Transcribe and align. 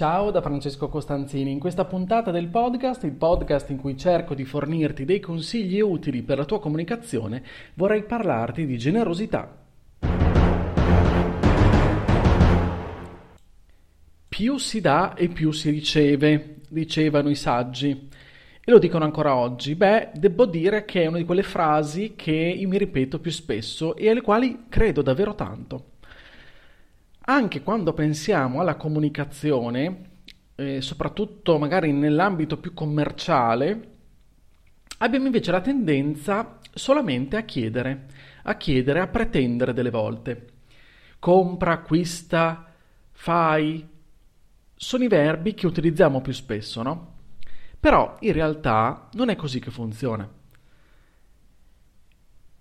Ciao 0.00 0.30
da 0.30 0.40
Francesco 0.40 0.88
Costanzini, 0.88 1.52
in 1.52 1.58
questa 1.58 1.84
puntata 1.84 2.30
del 2.30 2.48
podcast, 2.48 3.04
il 3.04 3.12
podcast 3.12 3.68
in 3.68 3.76
cui 3.76 3.98
cerco 3.98 4.32
di 4.34 4.46
fornirti 4.46 5.04
dei 5.04 5.20
consigli 5.20 5.78
utili 5.78 6.22
per 6.22 6.38
la 6.38 6.46
tua 6.46 6.58
comunicazione, 6.58 7.42
vorrei 7.74 8.04
parlarti 8.04 8.64
di 8.64 8.78
generosità. 8.78 9.62
Più 14.26 14.56
si 14.56 14.80
dà 14.80 15.12
e 15.12 15.28
più 15.28 15.52
si 15.52 15.68
riceve, 15.68 16.60
dicevano 16.70 17.28
i 17.28 17.34
saggi. 17.34 18.08
E 18.64 18.70
lo 18.70 18.78
dicono 18.78 19.04
ancora 19.04 19.36
oggi. 19.36 19.74
Beh, 19.74 20.12
devo 20.14 20.46
dire 20.46 20.86
che 20.86 21.02
è 21.02 21.08
una 21.08 21.18
di 21.18 21.26
quelle 21.26 21.42
frasi 21.42 22.14
che 22.16 22.32
io 22.32 22.68
mi 22.68 22.78
ripeto 22.78 23.20
più 23.20 23.30
spesso 23.30 23.94
e 23.94 24.08
alle 24.08 24.22
quali 24.22 24.64
credo 24.70 25.02
davvero 25.02 25.34
tanto 25.34 25.90
anche 27.22 27.62
quando 27.62 27.92
pensiamo 27.92 28.60
alla 28.60 28.76
comunicazione, 28.76 30.10
eh, 30.54 30.80
soprattutto 30.80 31.58
magari 31.58 31.92
nell'ambito 31.92 32.58
più 32.58 32.74
commerciale, 32.74 33.88
abbiamo 34.98 35.26
invece 35.26 35.50
la 35.50 35.60
tendenza 35.60 36.58
solamente 36.74 37.36
a 37.36 37.42
chiedere, 37.42 38.06
a 38.44 38.56
chiedere, 38.56 39.00
a 39.00 39.06
pretendere 39.06 39.72
delle 39.72 39.90
volte. 39.90 40.46
Compra, 41.18 41.72
acquista, 41.72 42.72
fai, 43.12 43.86
sono 44.74 45.04
i 45.04 45.08
verbi 45.08 45.54
che 45.54 45.66
utilizziamo 45.66 46.20
più 46.20 46.32
spesso, 46.32 46.82
no? 46.82 47.18
Però 47.78 48.16
in 48.20 48.32
realtà 48.32 49.08
non 49.12 49.28
è 49.28 49.36
così 49.36 49.60
che 49.60 49.70
funziona. 49.70 50.28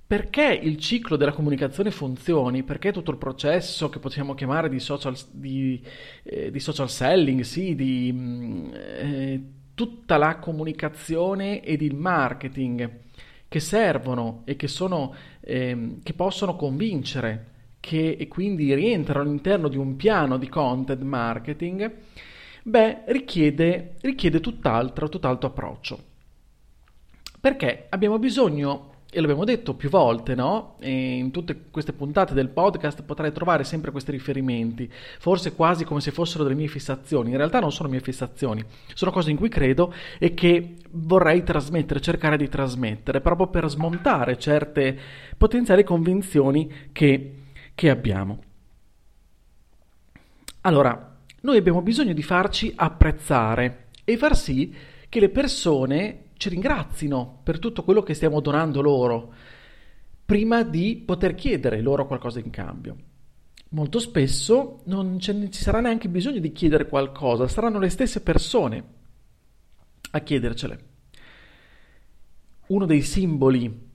Perché 0.09 0.59
il 0.59 0.77
ciclo 0.77 1.17
della 1.17 1.33
comunicazione 1.33 1.91
funzioni, 1.91 2.63
perché 2.63 2.91
tutto 2.91 3.11
il 3.11 3.17
processo 3.17 3.89
che 3.89 3.99
possiamo 3.99 4.33
chiamare 4.33 4.67
di 4.67 4.79
social, 4.79 5.15
di, 5.29 5.79
eh, 6.23 6.49
di 6.49 6.59
social 6.59 6.89
selling, 6.89 7.41
sì, 7.41 7.75
di 7.75 8.11
mm, 8.11 8.69
eh, 8.73 9.43
tutta 9.75 10.17
la 10.17 10.37
comunicazione 10.39 11.61
ed 11.61 11.83
il 11.83 11.93
marketing 11.93 13.01
che 13.47 13.59
servono 13.59 14.41
e 14.45 14.55
che, 14.55 14.67
sono, 14.67 15.13
eh, 15.41 15.97
che 16.01 16.13
possono 16.13 16.55
convincere, 16.55 17.51
che 17.79 18.17
e 18.19 18.27
quindi 18.27 18.73
rientrano 18.73 19.29
all'interno 19.29 19.67
di 19.67 19.77
un 19.77 19.95
piano 19.95 20.37
di 20.37 20.49
content 20.49 21.03
marketing, 21.03 21.97
beh, 22.63 23.03
richiede, 23.09 23.97
richiede 24.01 24.39
tutt'altro, 24.39 25.07
tutt'altro 25.07 25.49
approccio. 25.49 26.03
Perché 27.39 27.85
abbiamo 27.89 28.17
bisogno 28.17 28.88
e 29.11 29.21
l'abbiamo 29.21 29.43
detto 29.43 29.73
più 29.73 29.89
volte, 29.89 30.35
no? 30.35 30.75
E 30.79 31.15
in 31.17 31.31
tutte 31.31 31.69
queste 31.71 31.93
puntate 31.93 32.35
del 32.35 32.49
podcast 32.49 33.01
potrai 33.01 33.31
trovare 33.31 33.63
sempre 33.63 33.89
questi 33.89 34.11
riferimenti, 34.11 34.87
forse 35.19 35.53
quasi 35.53 35.83
come 35.83 35.99
se 35.99 36.11
fossero 36.11 36.43
delle 36.43 36.55
mie 36.55 36.67
fissazioni. 36.67 37.31
In 37.31 37.37
realtà 37.37 37.59
non 37.59 37.71
sono 37.71 37.89
mie 37.89 38.01
fissazioni, 38.01 38.63
sono 38.93 39.09
cose 39.09 39.31
in 39.31 39.37
cui 39.37 39.49
credo 39.49 39.91
e 40.19 40.35
che 40.35 40.75
vorrei 40.91 41.41
trasmettere, 41.43 42.01
cercare 42.01 42.37
di 42.37 42.49
trasmettere, 42.49 43.19
proprio 43.19 43.47
per 43.47 43.67
smontare 43.67 44.37
certe 44.37 44.97
potenziali 45.35 45.83
convinzioni 45.83 46.71
che, 46.91 47.33
che 47.73 47.89
abbiamo. 47.89 48.43
Allora, 50.61 51.17
noi 51.41 51.57
abbiamo 51.57 51.81
bisogno 51.81 52.13
di 52.13 52.21
farci 52.21 52.71
apprezzare 52.75 53.87
e 54.03 54.17
far 54.17 54.37
sì 54.37 54.75
che 55.09 55.19
le 55.19 55.29
persone 55.29 56.25
ci 56.39 56.47
ringrazino 56.47 57.41
per 57.43 57.59
tutto 57.59 57.83
quello 57.83 58.01
che 58.01 58.13
stiamo 58.13 58.39
donando 58.39 58.81
loro, 58.81 59.33
prima 60.23 60.63
di 60.63 60.95
poter 61.05 61.35
chiedere 61.35 61.81
loro 61.81 62.07
qualcosa 62.07 62.39
in 62.39 62.49
cambio. 62.49 62.95
Molto 63.71 63.99
spesso 63.99 64.79
non 64.85 65.19
ci 65.19 65.49
sarà 65.51 65.81
neanche 65.81 66.07
bisogno 66.07 66.39
di 66.39 66.53
chiedere 66.53 66.87
qualcosa, 66.87 67.49
saranno 67.49 67.77
le 67.77 67.89
stesse 67.89 68.21
persone 68.21 68.83
a 70.11 70.19
chiedercele. 70.21 70.85
Uno 72.67 72.85
dei 72.85 73.01
simboli 73.01 73.87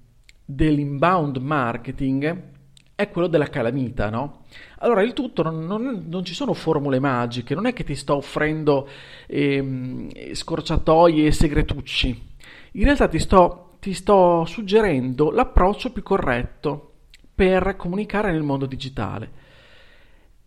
dell'inbound 0.45 1.39
marketing 1.39 2.53
è 2.95 3.09
quello 3.09 3.27
della 3.27 3.49
calamita, 3.49 4.11
no? 4.11 4.45
Allora 4.81 5.03
il 5.03 5.15
tutto 5.15 5.43
non, 5.43 5.65
non, 5.65 6.05
non, 6.09 6.25
ci 6.27 6.35
sono 6.35 6.53
formule 6.53 7.01
magiche, 7.01 7.55
non 7.55 7.65
è 7.65 7.73
che 7.73 7.85
ti 7.85 7.95
sto 7.95 8.17
offrendo 8.17 8.87
ehm, 9.29 10.35
scorciatoie 10.35 11.27
e 11.27 11.33
segretucci 11.33 12.33
in 12.77 12.85
realtà 12.85 13.09
ti 13.09 13.19
sto, 13.19 13.77
ti 13.81 13.93
sto 13.93 14.45
suggerendo 14.45 15.31
l'approccio 15.31 15.93
più 15.93 16.03
corretto 16.03 16.93
per 17.35 17.77
comunicare 17.77 18.33
nel 18.33 18.43
mondo 18.43 18.67
digitale. 18.67 19.43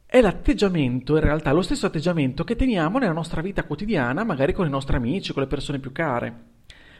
È 0.06 0.22
l'atteggiamento, 0.22 1.16
in 1.16 1.22
realtà, 1.22 1.52
lo 1.52 1.62
stesso 1.62 1.86
atteggiamento 1.86 2.44
che 2.44 2.56
teniamo 2.56 2.98
nella 2.98 3.14
nostra 3.14 3.42
vita 3.42 3.66
quotidiana, 3.66 4.24
magari 4.24 4.54
con 4.54 4.66
i 4.66 4.70
nostri 4.70 4.96
amici, 4.96 5.34
con 5.34 5.42
le 5.42 5.50
persone 5.50 5.80
più 5.80 5.92
care. 5.92 6.46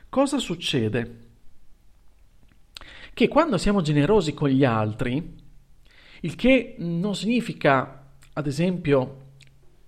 Cosa 0.10 0.38
succede? 0.40 1.26
Che 3.14 3.28
quando 3.28 3.58
siamo 3.58 3.82
generosi 3.82 4.34
con 4.34 4.50
gli 4.50 4.64
altri, 4.64 5.36
il 6.22 6.36
che 6.36 6.76
non 6.80 7.16
significa, 7.16 8.12
ad 8.34 8.48
esempio, 8.48 9.26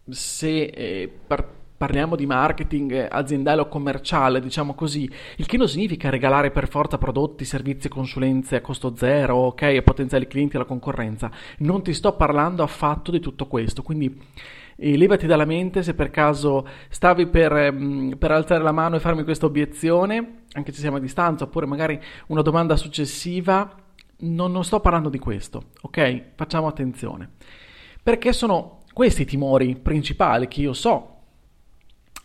se 0.10 0.64
eh, 0.64 1.20
par- 1.28 1.58
parliamo 1.80 2.18
di 2.18 2.26
marketing 2.26 3.08
aziendale 3.10 3.62
o 3.62 3.70
commerciale, 3.70 4.42
diciamo 4.42 4.74
così, 4.76 5.10
il 5.38 5.46
che 5.46 5.56
non 5.56 5.70
significa 5.70 6.10
regalare 6.10 6.52
per 6.52 6.68
forza 6.68 6.98
prodotti, 6.98 7.46
servizi 7.46 7.88
e 7.88 7.90
consulenze 7.90 8.58
a 8.58 8.62
costo 8.62 8.98
zero, 8.98 9.36
ok, 9.38 9.62
ai 9.62 9.82
potenziali 9.82 10.28
clienti 10.28 10.58
alla 10.58 10.66
concorrenza. 10.66 11.32
Non 11.60 11.82
ti 11.82 11.94
sto 11.94 12.18
parlando 12.18 12.64
affatto 12.64 13.12
di 13.12 13.22
tutto 13.22 13.48
questo, 13.48 13.82
quindi 13.82 14.14
eh, 14.76 14.98
levati 14.98 15.26
dalla 15.26 15.46
mente 15.46 15.82
se 15.82 15.94
per 15.94 16.10
caso 16.10 16.68
stavi 16.90 17.28
per, 17.28 17.72
mh, 17.72 18.18
per 18.18 18.32
alzare 18.32 18.62
la 18.62 18.74
mano 18.74 18.98
e 18.98 19.00
farmi 19.00 19.24
questa 19.24 19.46
obiezione, 19.46 20.42
anche 20.52 20.74
se 20.74 20.82
siamo 20.82 20.98
a 20.98 21.00
distanza, 21.00 21.46
oppure 21.46 21.66
magari 21.66 21.98
una 22.28 22.42
domanda 22.42 22.76
successiva, 22.76 23.74
non, 24.18 24.52
non 24.52 24.66
sto 24.66 24.82
parlando 24.82 25.08
di 25.08 25.18
questo, 25.18 25.68
ok? 25.84 26.32
Facciamo 26.36 26.68
attenzione. 26.68 27.30
Perché 28.04 28.34
sono 28.34 28.80
questi 28.92 29.22
i 29.22 29.26
timori 29.26 29.78
principali 29.78 30.50
che 30.50 30.60
io 30.60 30.74
so 30.74 31.19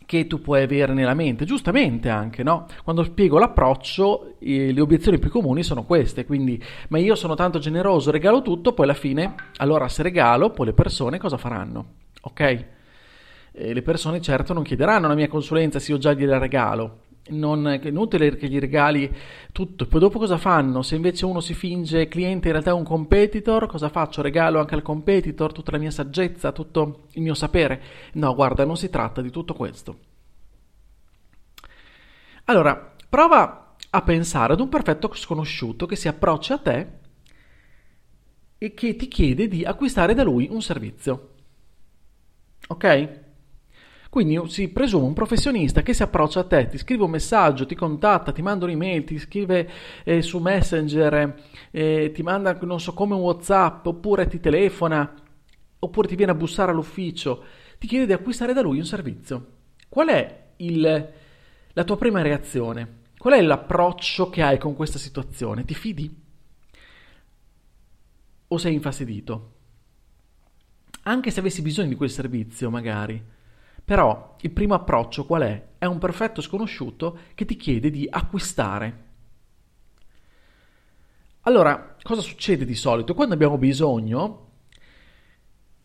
che 0.07 0.27
tu 0.27 0.41
puoi 0.41 0.63
avere 0.63 0.93
nella 0.93 1.15
mente, 1.15 1.45
giustamente 1.45 2.09
anche, 2.09 2.43
no? 2.43 2.67
Quando 2.83 3.03
spiego 3.03 3.39
l'approccio, 3.39 4.35
eh, 4.39 4.73
le 4.73 4.81
obiezioni 4.81 5.19
più 5.19 5.31
comuni 5.31 5.63
sono 5.63 5.85
queste, 5.85 6.25
quindi, 6.25 6.63
ma 6.89 6.99
io 6.99 7.15
sono 7.15 7.35
tanto 7.35 7.59
generoso, 7.59 8.11
regalo 8.11 8.43
tutto, 8.43 8.73
poi 8.73 8.85
alla 8.85 8.95
fine, 8.95 9.35
allora 9.57 9.89
se 9.89 10.03
regalo, 10.03 10.51
poi 10.51 10.67
le 10.67 10.73
persone 10.73 11.19
cosa 11.19 11.37
faranno? 11.37 11.87
Ok? 12.23 12.65
E 13.57 13.73
le 13.73 13.83
persone 13.83 14.21
certo 14.21 14.53
non 14.53 14.65
chiederanno 14.65 15.07
la 15.07 15.15
mia 15.15 15.29
consulenza 15.29 15.79
se 15.79 15.93
io 15.93 15.99
già 15.99 16.13
gliela 16.13 16.39
regalo, 16.39 17.04
non 17.29 17.67
è 17.69 17.81
inutile 17.85 18.37
che 18.37 18.49
gli 18.49 18.59
regali 18.59 19.13
tutto. 19.53 19.87
Poi 19.87 20.01
dopo 20.01 20.19
cosa 20.19 20.37
fanno? 20.37 20.83
Se 20.83 20.95
invece 20.95 21.25
uno 21.25 21.41
si 21.41 21.55
finge 21.55 22.09
cliente 22.09 22.49
in 22.49 22.53
realtà 22.53 22.71
è 22.71 22.75
un 22.75 22.85
competitor, 22.85 23.67
cosa 23.67 23.89
faccio? 23.89 24.21
Regalo 24.23 24.61
anche 24.61 24.75
al 24.75 24.83
competitor 24.83 25.53
tutta 25.53 25.71
la 25.71 25.79
mia 25.79 25.91
saggezza, 25.91 26.53
tutto 26.53 27.07
il 27.13 27.23
mio 27.23 27.35
sapere? 27.35 27.83
No, 28.15 28.35
guarda, 28.35 28.65
non 28.65 28.77
si 28.77 28.91
tratta 28.91 29.23
di 29.23 29.31
tutto 29.31 29.55
questo. 29.55 29.99
Allora, 32.45 32.95
prova 33.09 33.75
a 33.91 34.03
pensare 34.03 34.53
ad 34.53 34.61
un 34.61 34.69
perfetto 34.69 35.11
sconosciuto 35.15 35.87
che 35.87 35.97
si 35.97 36.09
approccia 36.09 36.55
a 36.55 36.59
te 36.59 36.89
e 38.59 38.75
che 38.75 38.97
ti 38.97 39.09
chiede 39.09 39.49
di 39.49 39.65
acquistare 39.65 40.15
da 40.15 40.23
lui 40.23 40.49
un 40.51 40.61
servizio. 40.61 41.31
Ok? 42.69 43.24
Quindi 44.15 44.41
si 44.49 44.69
presume 44.69 45.07
un 45.07 45.13
professionista 45.13 45.83
che 45.83 45.93
si 45.93 46.05
approccia 46.05 46.39
a 46.39 46.45
te, 46.45 46.69
ti 46.69 46.79
scrive 46.79 47.03
un 47.03 47.11
messaggio, 47.11 47.67
ti 47.67 47.75
contatta, 47.75 48.31
ti 48.31 48.43
manda 48.43 48.65
un'email, 48.65 49.03
ti 49.03 49.19
scrive 49.19 49.69
eh, 50.05 50.23
su 50.23 50.39
Messenger, 50.39 51.35
eh, 51.73 52.13
ti 52.15 52.23
manda 52.23 52.57
non 52.61 52.79
so 52.79 52.95
come 52.95 53.15
un 53.15 53.23
WhatsApp, 53.23 53.85
oppure 53.87 54.29
ti 54.29 54.39
telefona, 54.39 55.13
oppure 55.81 56.07
ti 56.07 56.15
viene 56.15 56.31
a 56.31 56.37
bussare 56.37 56.71
all'ufficio, 56.71 57.43
ti 57.77 57.89
chiede 57.89 58.07
di 58.07 58.13
acquistare 58.13 58.53
da 58.53 58.61
lui 58.61 58.79
un 58.79 58.85
servizio. 58.85 59.47
Qual 59.89 60.07
è 60.07 60.45
il, 60.59 61.13
la 61.73 61.83
tua 61.83 61.97
prima 61.97 62.23
reazione? 62.23 62.99
Qual 63.19 63.35
è 63.35 63.43
l'approccio 63.43 64.31
che 64.31 64.43
hai 64.43 64.59
con 64.59 64.77
questa 64.77 65.01
situazione? 65.01 65.65
Ti 65.65 65.75
fidi? 65.75 66.23
O 68.47 68.59
sei 68.59 68.75
infastidito? 68.75 69.55
Anche 71.03 71.33
se 71.33 71.41
avessi 71.41 71.63
bisogno 71.63 71.89
di 71.89 71.97
quel 71.97 72.11
servizio, 72.11 72.71
magari 72.71 73.33
però 73.85 74.37
il 74.41 74.51
primo 74.51 74.75
approccio 74.75 75.27
qual 75.27 75.43
è? 75.43 75.67
È 75.79 75.85
un 75.85 75.99
perfetto 75.99 76.41
sconosciuto 76.41 77.19
che 77.35 77.45
ti 77.45 77.57
chiede 77.57 77.91
di 77.91 78.07
acquistare. 78.11 79.03
Allora, 81.43 81.97
cosa 82.03 82.23
succede 82.23 82.65
di 82.65 82.75
solito? 82.75 83.13
Quando 83.13 83.35
abbiamo 83.35 83.59
bisogno, 83.59 84.53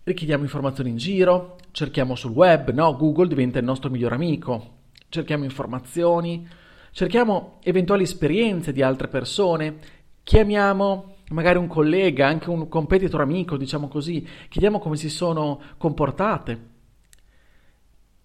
richiediamo 0.04 0.44
informazioni 0.44 0.92
in 0.92 0.96
giro, 0.96 1.58
cerchiamo 1.72 2.16
sul 2.16 2.32
web, 2.32 2.72
no? 2.72 2.96
Google 2.96 3.28
diventa 3.28 3.60
il 3.60 3.66
nostro 3.66 3.90
miglior 3.90 4.14
amico, 4.14 4.78
cerchiamo 5.10 5.44
informazioni, 5.44 6.48
cerchiamo 6.92 7.58
eventuali 7.64 8.04
esperienze 8.04 8.72
di 8.72 8.82
altre 8.82 9.10
persone, 9.10 9.80
chiamiamo 10.24 11.16
magari 11.32 11.58
un 11.58 11.68
collega, 11.68 12.28
anche 12.28 12.50
un 12.50 12.70
competitor 12.70 13.20
amico, 13.20 13.58
diciamo 13.58 13.90
così, 13.90 14.26
chiediamo 14.48 14.80
come 14.80 14.96
si 14.96 15.10
sono 15.10 15.60
comportate 15.78 16.78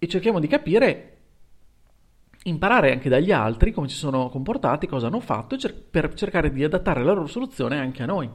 e 0.05 0.07
cerchiamo 0.07 0.39
di 0.39 0.47
capire, 0.47 1.17
imparare 2.43 2.91
anche 2.91 3.09
dagli 3.09 3.31
altri 3.31 3.71
come 3.71 3.89
si 3.89 3.95
sono 3.95 4.29
comportati, 4.29 4.87
cosa 4.87 5.07
hanno 5.07 5.19
fatto 5.19 5.57
per 5.89 6.13
cercare 6.13 6.51
di 6.51 6.63
adattare 6.63 7.03
la 7.03 7.13
loro 7.13 7.27
soluzione 7.27 7.79
anche 7.79 8.03
a 8.03 8.05
noi. 8.05 8.29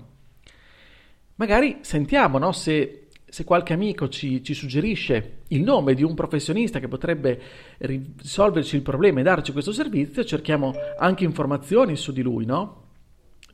Magari 1.37 1.78
sentiamo 1.81 2.38
no, 2.38 2.52
se 2.52 3.06
se 3.31 3.44
qualche 3.44 3.72
amico 3.72 4.08
ci, 4.08 4.43
ci, 4.43 4.55
suggerisce 4.55 5.43
il 5.49 5.62
nome 5.62 5.94
di 5.94 6.02
un 6.02 6.14
professionista 6.14 6.81
che 6.81 6.88
potrebbe 6.88 7.40
risolverci 7.78 8.75
il 8.75 8.82
problema 8.82 9.20
e 9.20 9.22
darci 9.22 9.52
questo 9.52 9.70
servizio, 9.70 10.25
cerchiamo 10.25 10.75
anche 10.99 11.22
informazioni 11.22 11.94
su 11.94 12.11
di 12.11 12.22
lui, 12.22 12.44
no? 12.44 12.88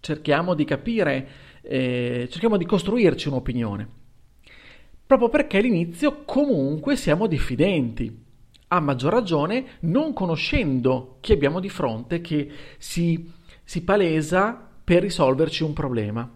Cerchiamo 0.01 0.55
di 0.55 0.65
capire, 0.65 1.29
eh, 1.61 2.27
cerchiamo 2.31 2.57
di 2.57 2.65
costruirci 2.65 3.29
un'opinione. 3.29 3.89
Proprio 5.07 5.29
perché 5.29 5.59
all'inizio 5.59 6.25
comunque 6.25 6.97
siamo 6.97 7.29
diffidenti, 7.29 8.25
a 8.69 8.81
maggior 8.81 9.13
ragione 9.13 9.79
non 9.83 10.13
conoscendo 10.13 11.19
chi 11.21 11.33
abbiamo 11.33 11.61
di 11.61 11.69
fronte 11.69 12.21
che 12.21 12.51
si, 12.79 13.31
si 13.63 13.83
palesa 13.85 14.69
per 14.83 15.03
risolverci 15.03 15.63
un 15.63 15.73
problema. 15.73 16.29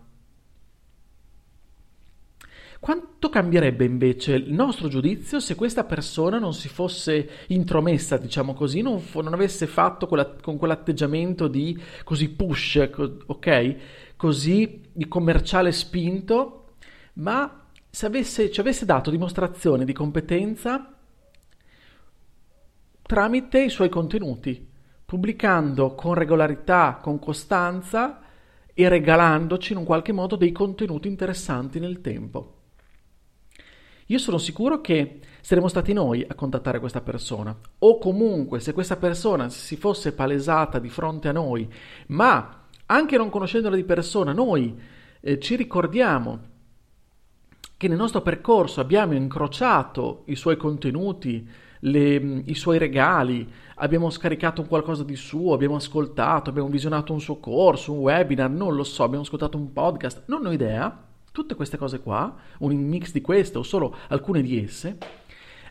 Quanto 2.78 3.28
cambierebbe 3.28 3.84
invece 3.84 4.34
il 4.36 4.52
nostro 4.54 4.88
giudizio 4.88 5.38
se 5.38 5.54
questa 5.54 5.84
persona 5.84 6.38
non 6.38 6.54
si 6.54 6.68
fosse 6.68 7.28
intromessa, 7.48 8.16
diciamo 8.16 8.54
così, 8.54 8.80
non, 8.80 9.00
f- 9.00 9.20
non 9.20 9.34
avesse 9.34 9.66
fatto 9.66 10.06
quella, 10.06 10.36
con 10.40 10.56
quell'atteggiamento 10.56 11.46
di 11.46 11.78
così 12.04 12.30
push, 12.30 12.88
co- 12.90 13.18
ok? 13.26 13.76
Così 14.16 14.80
di 14.92 15.06
commerciale 15.08 15.72
spinto, 15.72 16.68
ma 17.14 17.59
se 17.90 18.06
avesse, 18.06 18.50
ci 18.50 18.60
avesse 18.60 18.84
dato 18.84 19.10
dimostrazione 19.10 19.84
di 19.84 19.92
competenza 19.92 20.94
tramite 23.02 23.64
i 23.64 23.70
suoi 23.70 23.88
contenuti, 23.88 24.68
pubblicando 25.04 25.96
con 25.96 26.14
regolarità, 26.14 27.00
con 27.02 27.18
costanza 27.18 28.20
e 28.72 28.88
regalandoci 28.88 29.72
in 29.72 29.78
un 29.78 29.84
qualche 29.84 30.12
modo 30.12 30.36
dei 30.36 30.52
contenuti 30.52 31.08
interessanti 31.08 31.80
nel 31.80 32.00
tempo. 32.00 32.58
Io 34.06 34.18
sono 34.18 34.38
sicuro 34.38 34.80
che 34.80 35.18
saremmo 35.40 35.66
stati 35.66 35.92
noi 35.92 36.24
a 36.26 36.34
contattare 36.34 36.78
questa 36.78 37.00
persona, 37.00 37.56
o 37.78 37.98
comunque 37.98 38.60
se 38.60 38.72
questa 38.72 38.96
persona 38.96 39.48
si 39.48 39.76
fosse 39.76 40.12
palesata 40.12 40.78
di 40.78 40.88
fronte 40.88 41.28
a 41.28 41.32
noi, 41.32 41.68
ma 42.08 42.66
anche 42.86 43.16
non 43.16 43.30
conoscendola 43.30 43.74
di 43.74 43.84
persona, 43.84 44.32
noi 44.32 44.80
eh, 45.20 45.40
ci 45.40 45.56
ricordiamo 45.56 46.48
che 47.80 47.88
nel 47.88 47.96
nostro 47.96 48.20
percorso 48.20 48.82
abbiamo 48.82 49.14
incrociato 49.14 50.24
i 50.26 50.36
suoi 50.36 50.58
contenuti, 50.58 51.48
le, 51.78 52.42
i 52.44 52.54
suoi 52.54 52.76
regali, 52.76 53.50
abbiamo 53.76 54.10
scaricato 54.10 54.64
qualcosa 54.64 55.02
di 55.02 55.16
suo, 55.16 55.54
abbiamo 55.54 55.76
ascoltato, 55.76 56.50
abbiamo 56.50 56.68
visionato 56.68 57.14
un 57.14 57.22
suo 57.22 57.38
corso, 57.38 57.94
un 57.94 58.00
webinar, 58.00 58.50
non 58.50 58.74
lo 58.74 58.84
so, 58.84 59.02
abbiamo 59.02 59.22
ascoltato 59.22 59.56
un 59.56 59.72
podcast, 59.72 60.24
non 60.26 60.44
ho 60.44 60.52
idea 60.52 61.08
Tutte 61.32 61.54
queste 61.54 61.78
cose 61.78 62.00
qua, 62.00 62.36
un 62.58 62.76
mix 62.76 63.12
di 63.12 63.22
queste 63.22 63.56
o 63.56 63.62
solo 63.62 63.96
alcune 64.08 64.42
di 64.42 64.62
esse, 64.62 64.98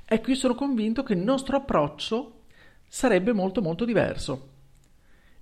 ecco 0.04 0.30
io 0.32 0.36
sono 0.36 0.56
convinto 0.56 1.04
che 1.04 1.14
il 1.14 1.20
nostro 1.20 1.58
approccio 1.58 2.46
sarebbe 2.88 3.34
molto 3.34 3.62
molto 3.62 3.86
diverso. 3.86 4.48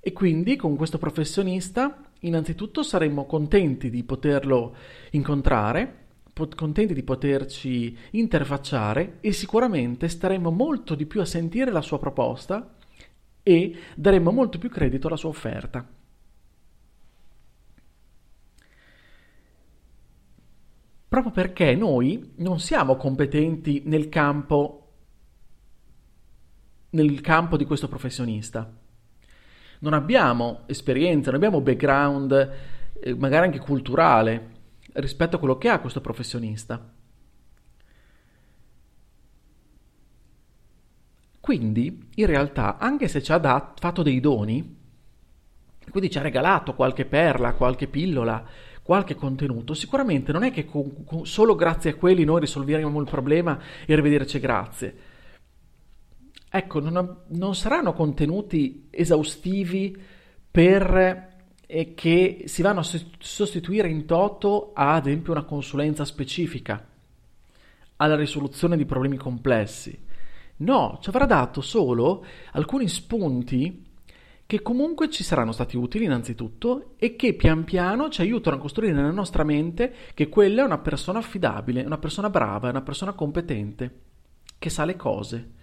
E 0.02 0.12
quindi 0.12 0.58
con 0.58 0.76
questo 0.76 0.98
professionista 0.98 2.02
innanzitutto 2.22 2.84
saremmo 2.84 3.26
contenti 3.26 3.90
di 3.90 4.04
poterlo 4.04 4.76
incontrare, 5.12 6.07
contenti 6.56 6.94
di 6.94 7.04
poterci 7.04 7.98
interfacciare 8.12 9.18
e 9.22 9.32
sicuramente 9.32 10.08
staremmo 10.08 10.52
molto 10.52 10.96
di 10.96 11.06
più 11.06 11.22
a 11.22 11.26
sentire 11.26 11.72
la 11.72 11.82
sua 11.82 12.00
proposta 12.00 12.76
e 13.44 13.76
daremmo 13.96 14.32
molto 14.32 14.58
più 14.58 14.70
credito 14.70 15.08
alla 15.08 15.16
sua 15.16 15.30
offerta. 15.30 15.88
proprio 21.08 21.32
perché 21.32 21.74
noi 21.74 22.34
non 22.38 22.60
siamo 22.60 22.96
competenti 22.96 23.82
nel 23.86 24.10
campo, 24.10 24.92
nel 26.92 27.22
campo 27.22 27.58
di 27.58 27.66
questo 27.66 27.88
professionista. 27.88 28.72
Non 29.80 29.94
abbiamo 29.94 30.62
esperienza, 30.66 31.32
non 31.32 31.40
abbiamo 31.40 31.62
background, 31.62 32.52
eh, 33.00 33.16
magari 33.16 33.46
anche 33.46 33.60
culturale, 33.60 34.56
rispetto 34.94 35.36
a 35.36 35.40
quello 35.40 35.58
che 35.58 35.70
ha 35.70 35.80
questo 35.80 36.02
professionista. 36.02 36.94
Quindi, 41.40 42.10
in 42.16 42.26
realtà, 42.26 42.78
anche 42.78 43.08
se 43.08 43.24
ci 43.24 43.32
ha 43.32 43.38
dat- 43.38 43.80
fatto 43.80 44.04
dei 44.04 44.20
doni, 44.20 44.76
quindi 45.90 46.10
ci 46.10 46.18
ha 46.18 46.22
regalato 46.22 46.74
qualche 46.74 47.06
perla, 47.06 47.54
qualche 47.54 47.88
pillola, 47.88 48.44
qualche 48.82 49.16
contenuto, 49.16 49.74
sicuramente 49.74 50.32
non 50.32 50.44
è 50.44 50.52
che 50.52 50.66
con, 50.66 51.04
con, 51.06 51.26
solo 51.26 51.56
grazie 51.56 51.92
a 51.92 51.96
quelli 51.96 52.26
noi 52.26 52.42
risolveremo 52.42 53.00
il 53.00 53.10
problema 53.10 53.60
e 53.86 53.94
arrivederci 53.94 54.40
grazie. 54.40 54.98
Ecco, 56.50 56.80
non, 56.80 57.24
non 57.28 57.56
saranno 57.56 57.94
contenuti 57.94 58.88
esaustivi 58.90 59.96
per 60.50 61.37
e 61.68 61.94
che 61.94 62.44
si 62.46 62.62
vanno 62.62 62.80
a 62.80 62.88
sostituire 63.20 63.90
in 63.90 64.06
toto 64.06 64.72
ad 64.74 65.06
esempio 65.06 65.34
una 65.34 65.44
consulenza 65.44 66.06
specifica 66.06 66.88
alla 67.98 68.16
risoluzione 68.16 68.78
di 68.78 68.86
problemi 68.86 69.18
complessi. 69.18 70.06
No, 70.60 70.98
ci 71.02 71.10
avrà 71.10 71.26
dato 71.26 71.62
solo 71.62 72.26
alcuni 72.54 72.88
spunti 72.88 73.86
che 74.48 74.62
comunque 74.62 75.10
ci 75.10 75.26
saranno 75.26 75.52
stati 75.52 75.76
utili 75.76 76.06
innanzitutto 76.06 76.94
e 76.98 77.18
che 77.18 77.34
pian 77.34 77.66
piano 77.66 78.10
ci 78.10 78.22
aiutano 78.22 78.56
a 78.56 78.60
costruire 78.60 78.94
nella 78.94 79.12
nostra 79.12 79.44
mente 79.44 79.94
che 80.14 80.30
quella 80.30 80.62
è 80.62 80.66
una 80.66 80.78
persona 80.78 81.20
affidabile, 81.20 81.84
una 81.84 81.98
persona 81.98 82.30
brava, 82.30 82.70
una 82.70 82.82
persona 82.82 83.12
competente, 83.12 84.00
che 84.58 84.70
sa 84.70 84.86
le 84.86 84.96
cose 84.96 85.56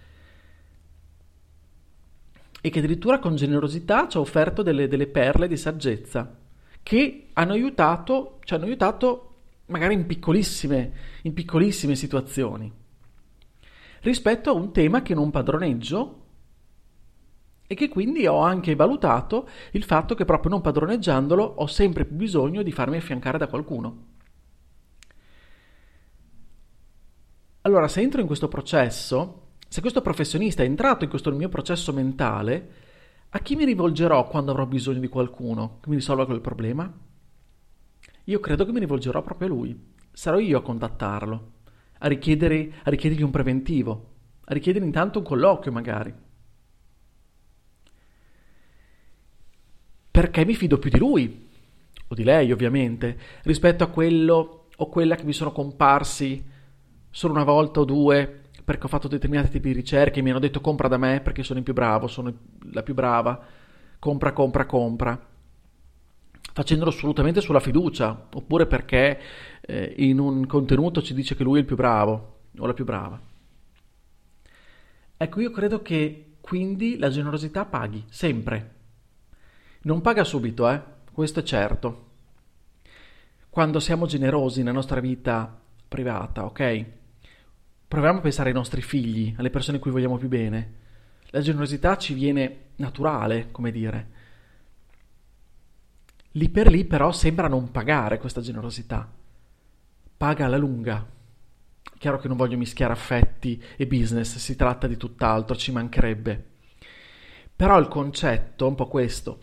e 2.65 2.71
che 2.71 2.79
addirittura 2.79 3.19
con 3.19 3.35
generosità 3.35 4.07
ci 4.07 4.17
ha 4.17 4.19
offerto 4.19 4.63
delle, 4.63 4.87
delle 4.87 5.05
perle 5.05 5.47
di 5.47 5.55
saggezza 5.55 6.35
che 6.81 7.27
hanno 7.33 7.51
aiutato, 7.51 8.39
ci 8.43 8.55
hanno 8.55 8.63
aiutato 8.65 9.35
magari 9.67 9.93
in 9.93 10.07
piccolissime, 10.07 10.91
in 11.21 11.33
piccolissime 11.35 11.93
situazioni 11.93 12.73
rispetto 14.01 14.49
a 14.49 14.53
un 14.53 14.71
tema 14.71 15.03
che 15.03 15.13
non 15.13 15.29
padroneggio 15.29 16.23
e 17.67 17.75
che 17.75 17.87
quindi 17.87 18.25
ho 18.25 18.39
anche 18.39 18.73
valutato 18.73 19.47
il 19.73 19.83
fatto 19.83 20.15
che 20.15 20.25
proprio 20.25 20.49
non 20.49 20.61
padroneggiandolo 20.61 21.43
ho 21.43 21.67
sempre 21.67 22.03
più 22.05 22.15
bisogno 22.15 22.63
di 22.63 22.71
farmi 22.71 22.97
affiancare 22.97 23.37
da 23.37 23.45
qualcuno. 23.45 24.05
Allora, 27.61 27.87
se 27.87 28.01
entro 28.01 28.21
in 28.21 28.27
questo 28.27 28.47
processo, 28.47 29.44
se 29.75 29.81
questo 29.81 30.01
professionista 30.01 30.63
è 30.63 30.65
entrato 30.65 31.03
in 31.03 31.09
questo 31.09 31.33
mio 31.33 31.49
processo 31.49 31.91
mentale, 31.91 32.69
a 33.27 33.39
chi 33.39 33.57
mi 33.57 33.65
rivolgerò 33.65 34.25
quando 34.25 34.51
avrò 34.51 34.65
bisogno 34.65 35.01
di 35.01 35.09
qualcuno 35.09 35.79
che 35.81 35.89
mi 35.89 35.95
risolva 35.95 36.25
quel 36.25 36.39
problema? 36.39 36.89
Io 38.23 38.39
credo 38.39 38.63
che 38.63 38.71
mi 38.71 38.79
rivolgerò 38.79 39.21
proprio 39.21 39.49
a 39.49 39.51
lui. 39.51 39.93
Sarò 40.13 40.39
io 40.39 40.59
a 40.59 40.61
contattarlo, 40.61 41.51
a, 41.97 42.07
richiedere, 42.07 42.71
a 42.83 42.89
richiedergli 42.89 43.21
un 43.21 43.31
preventivo, 43.31 44.11
a 44.45 44.53
richiedere 44.53 44.85
intanto 44.85 45.19
un 45.19 45.25
colloquio 45.25 45.73
magari. 45.73 46.13
perché 50.09 50.45
mi 50.45 50.55
fido 50.55 50.79
più 50.79 50.89
di 50.89 50.97
lui, 50.97 51.49
o 52.07 52.15
di 52.15 52.23
lei 52.23 52.53
ovviamente, 52.53 53.17
rispetto 53.43 53.83
a 53.83 53.87
quello 53.87 54.67
o 54.73 54.87
quella 54.87 55.17
che 55.17 55.25
mi 55.25 55.33
sono 55.33 55.51
comparsi 55.51 56.41
solo 57.09 57.33
una 57.33 57.43
volta 57.43 57.81
o 57.81 57.83
due 57.83 58.44
perché 58.65 58.85
ho 58.85 58.89
fatto 58.89 59.07
determinati 59.07 59.51
tipi 59.51 59.67
di 59.67 59.75
ricerche 59.75 60.23
mi 60.23 60.31
hanno 60.31 60.39
detto 60.39 60.59
compra 60.59 60.87
da 60.87 60.97
me 60.97 61.21
perché 61.21 61.43
sono 61.43 61.59
il 61.59 61.65
più 61.65 61.73
bravo, 61.73 62.07
sono 62.07 62.33
la 62.71 62.81
più 62.81 62.95
brava, 62.95 63.39
compra, 63.99 64.33
compra, 64.33 64.65
compra, 64.65 65.27
facendolo 66.51 66.89
assolutamente 66.89 67.41
sulla 67.41 67.59
fiducia, 67.59 68.27
oppure 68.33 68.65
perché 68.65 69.19
eh, 69.61 69.93
in 69.97 70.19
un 70.19 70.47
contenuto 70.47 71.03
ci 71.03 71.13
dice 71.13 71.35
che 71.35 71.43
lui 71.43 71.57
è 71.57 71.59
il 71.59 71.67
più 71.67 71.75
bravo 71.75 72.39
o 72.57 72.65
la 72.65 72.73
più 72.73 72.85
brava. 72.85 73.21
Ecco, 75.17 75.41
io 75.41 75.51
credo 75.51 75.81
che 75.81 76.37
quindi 76.41 76.97
la 76.97 77.09
generosità 77.09 77.65
paghi, 77.65 78.03
sempre. 78.09 78.73
Non 79.81 80.01
paga 80.01 80.23
subito, 80.23 80.67
eh? 80.69 80.81
Questo 81.11 81.41
è 81.41 81.43
certo. 81.43 82.03
quando 83.49 83.79
siamo 83.79 84.05
generosi 84.05 84.59
nella 84.59 84.73
nostra 84.73 84.99
vita 84.99 85.61
privata, 85.87 86.45
ok? 86.45 86.85
Proviamo 87.87 88.17
a 88.17 88.21
pensare 88.21 88.49
ai 88.49 88.55
nostri 88.55 88.81
figli, 88.81 89.33
alle 89.37 89.49
persone 89.49 89.79
cui 89.79 89.91
vogliamo 89.91 90.17
più 90.17 90.27
bene. 90.27 90.73
La 91.29 91.41
generosità 91.41 91.97
ci 91.97 92.13
viene 92.13 92.71
naturale, 92.77 93.51
come 93.51 93.71
dire. 93.71 94.09
Lì 96.31 96.49
per 96.49 96.67
lì 96.67 96.83
però 96.85 97.11
sembra 97.11 97.47
non 97.47 97.71
pagare 97.71 98.17
questa 98.17 98.41
generosità. 98.41 99.09
Paga 100.17 100.45
alla 100.45 100.57
lunga. 100.57 101.05
Chiaro 101.97 102.19
che 102.19 102.27
non 102.27 102.37
voglio 102.37 102.57
mischiare 102.57 102.91
affetti 102.91 103.61
e 103.77 103.87
business, 103.87 104.37
si 104.37 104.55
tratta 104.55 104.87
di 104.87 104.97
tutt'altro, 104.97 105.55
ci 105.55 105.71
mancherebbe. 105.71 106.53
Però 107.55 107.79
il 107.79 107.87
concetto 107.87 108.65
è 108.65 108.67
un 108.67 108.75
po' 108.75 108.87
questo. 108.87 109.39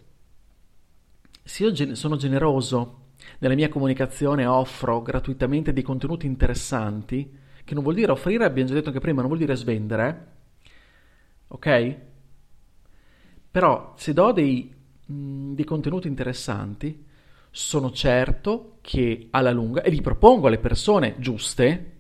Se 1.43 1.65
io 1.65 1.95
sono 1.95 2.17
generoso 2.17 3.13
nella 3.39 3.55
mia 3.55 3.69
comunicazione, 3.69 4.45
offro 4.45 5.01
gratuitamente 5.01 5.73
dei 5.73 5.83
contenuti 5.83 6.27
interessanti, 6.27 7.41
che 7.65 7.75
non 7.75 7.83
vuol 7.83 7.95
dire 7.95 8.13
offrire, 8.13 8.45
abbiamo 8.45 8.69
già 8.69 8.75
detto 8.75 8.89
anche 8.89 9.01
prima, 9.01 9.21
non 9.21 9.29
vuol 9.29 9.41
dire 9.41 9.57
svendere, 9.57 10.27
ok? 11.49 11.97
Però 13.51 13.95
se 13.97 14.13
do 14.13 14.33
dei, 14.33 14.73
mh, 15.07 15.15
mm, 15.15 15.55
dei 15.55 15.65
contenuti 15.65 16.09
interessanti, 16.09 17.07
sono 17.51 17.91
certo 17.91 18.79
che 18.81 19.29
alla 19.31 19.51
lunga, 19.51 19.83
e 19.83 19.91
li 19.91 20.01
propongo 20.01 20.47
alle 20.47 20.59
persone 20.59 21.17
giuste, 21.19 21.91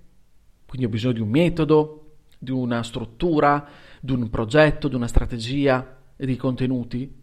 quindi 0.67 0.87
ho 0.87 0.91
bisogno 0.91 1.15
di 1.15 1.21
un 1.21 1.29
metodo, 1.29 2.17
di 2.39 2.51
una 2.51 2.83
struttura, 2.83 3.69
di 4.01 4.13
un 4.13 4.31
progetto, 4.31 4.89
di 4.89 4.95
una 4.95 5.07
strategia 5.07 5.99
e 6.17 6.27
di 6.27 6.37
contenuti, 6.37 7.21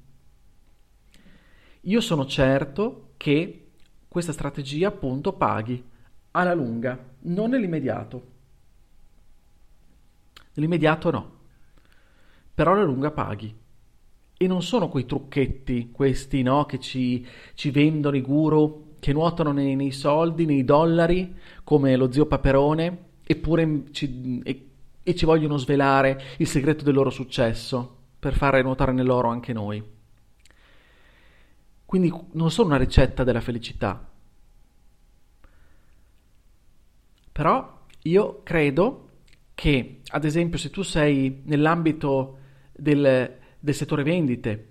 io 1.84 2.02
sono 2.02 2.26
certo 2.26 3.12
che 3.18 3.72
questa 4.08 4.32
strategia 4.32 4.90
appunto 4.90 5.34
paghi 5.34 5.84
alla 6.32 6.54
lunga, 6.54 6.98
non 7.22 7.50
nell'immediato. 7.50 8.38
Nell'immediato 10.54 11.12
no, 11.12 11.32
però 12.54 12.74
alla 12.74 12.84
lunga 12.84 13.12
paghi. 13.12 13.56
E 14.42 14.48
non 14.48 14.62
sono 14.62 14.90
quei 14.90 15.06
trucchetti, 15.06 15.92
questi 15.92 16.42
no, 16.42 16.66
che 16.66 16.80
ci, 16.80 17.26
ci 17.56 17.72
vendono 17.72 18.16
i 18.16 18.22
guru, 18.22 18.96
che 19.00 19.14
nuotano 19.14 19.52
nei, 19.52 19.76
nei, 19.76 19.92
soldi, 19.92 20.46
nei 20.46 20.64
dollari, 20.64 21.36
come 21.64 21.96
lo 21.96 22.12
zio 22.12 22.26
Paperone, 22.26 23.06
eppure 23.24 23.84
ci, 23.92 24.42
e, 24.44 24.70
e 25.04 25.16
ci 25.16 25.26
vogliono 25.26 25.58
svelare 25.58 26.22
il 26.38 26.48
segreto 26.48 26.84
del 26.84 26.94
loro 26.94 27.10
successo 27.10 27.98
per 28.20 28.34
fare 28.34 28.62
nuotare 28.62 28.92
nell'oro 28.92 29.30
anche 29.30 29.54
noi. 29.54 29.84
Quindi 31.86 32.14
non 32.34 32.52
sono 32.52 32.68
una 32.68 32.78
ricetta 32.78 33.24
della 33.24 33.42
felicità. 33.42 34.09
Però 37.40 37.86
io 38.02 38.42
credo 38.44 39.12
che, 39.54 40.02
ad 40.10 40.26
esempio, 40.26 40.58
se 40.58 40.70
tu 40.70 40.82
sei 40.82 41.42
nell'ambito 41.46 42.38
del, 42.74 43.38
del 43.58 43.74
settore 43.74 44.04
vendite, 44.04 44.68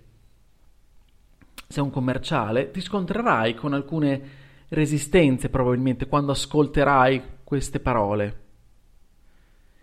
sei 1.67 1.83
un 1.83 1.89
commerciale, 1.89 2.71
ti 2.71 2.83
scontrerai 2.83 3.55
con 3.55 3.73
alcune 3.73 4.21
resistenze 4.69 5.49
probabilmente 5.49 6.09
quando 6.09 6.33
ascolterai 6.33 7.23
queste 7.43 7.81
parole. 7.81 8.41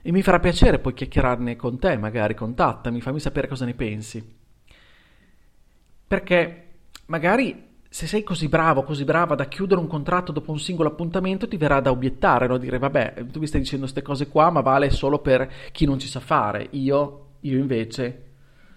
E 0.03 0.11
mi 0.11 0.21
farà 0.21 0.39
piacere 0.39 0.77
poi 0.77 0.93
chiacchierarne 0.93 1.55
con 1.55 1.79
te, 1.79 1.97
magari 1.97 2.35
contattami, 2.35 3.01
fammi 3.01 3.19
sapere 3.19 3.47
cosa 3.47 3.65
ne 3.65 3.73
pensi. 3.73 4.23
Perché 6.05 6.67
magari 7.07 7.74
se 7.95 8.07
sei 8.07 8.23
così 8.23 8.49
bravo, 8.49 8.83
così 8.83 9.05
brava 9.05 9.35
da 9.35 9.45
chiudere 9.45 9.79
un 9.79 9.87
contratto 9.87 10.33
dopo 10.33 10.51
un 10.51 10.59
singolo 10.59 10.89
appuntamento, 10.89 11.47
ti 11.47 11.55
verrà 11.55 11.79
da 11.79 11.91
obiettare, 11.91 12.45
no? 12.45 12.57
dire 12.57 12.77
vabbè, 12.77 13.27
tu 13.31 13.39
mi 13.39 13.47
stai 13.47 13.61
dicendo 13.61 13.83
queste 13.83 14.01
cose 14.01 14.27
qua, 14.27 14.49
ma 14.49 14.59
vale 14.59 14.89
solo 14.89 15.19
per 15.19 15.49
chi 15.71 15.85
non 15.85 15.97
ci 15.97 16.09
sa 16.09 16.19
fare. 16.19 16.67
Io, 16.71 17.35
io 17.39 17.57
invece 17.57 18.23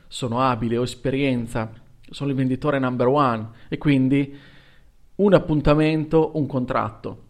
sono 0.07 0.41
abile, 0.41 0.77
ho 0.77 0.85
esperienza, 0.85 1.69
sono 2.09 2.31
il 2.31 2.37
venditore 2.37 2.79
number 2.79 3.09
one 3.09 3.49
e 3.67 3.77
quindi 3.77 4.39
un 5.17 5.35
appuntamento, 5.35 6.31
un 6.35 6.47
contratto. 6.47 7.23